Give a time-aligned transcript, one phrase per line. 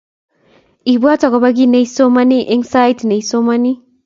[0.93, 3.71] Ibwat akoba kiy neisomani eng sait neisomani